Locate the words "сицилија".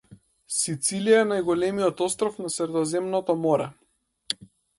0.59-1.19